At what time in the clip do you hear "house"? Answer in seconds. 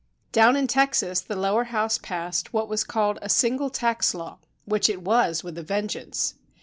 1.65-1.99